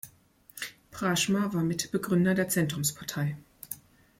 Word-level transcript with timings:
Praschma 0.89 1.53
war 1.53 1.61
Mitbegründer 1.61 2.33
der 2.33 2.49
Zentrumspartei. 2.49 3.37